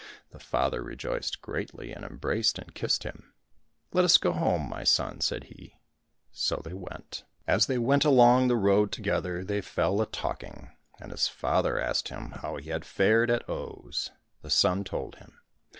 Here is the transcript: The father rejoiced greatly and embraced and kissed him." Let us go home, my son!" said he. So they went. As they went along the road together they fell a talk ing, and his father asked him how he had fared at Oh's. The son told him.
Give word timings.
The 0.31 0.39
father 0.39 0.81
rejoiced 0.81 1.43
greatly 1.43 1.91
and 1.91 2.03
embraced 2.03 2.57
and 2.57 2.73
kissed 2.73 3.03
him." 3.03 3.33
Let 3.93 4.03
us 4.03 4.17
go 4.17 4.31
home, 4.31 4.67
my 4.67 4.83
son!" 4.83 5.21
said 5.21 5.43
he. 5.43 5.75
So 6.31 6.59
they 6.65 6.73
went. 6.73 7.23
As 7.45 7.67
they 7.67 7.77
went 7.77 8.03
along 8.03 8.47
the 8.47 8.55
road 8.55 8.91
together 8.91 9.43
they 9.43 9.61
fell 9.61 10.01
a 10.01 10.07
talk 10.07 10.43
ing, 10.43 10.71
and 10.99 11.11
his 11.11 11.27
father 11.27 11.77
asked 11.79 12.07
him 12.09 12.31
how 12.41 12.55
he 12.55 12.71
had 12.71 12.83
fared 12.83 13.29
at 13.29 13.47
Oh's. 13.47 14.09
The 14.41 14.49
son 14.49 14.83
told 14.83 15.17
him. 15.17 15.39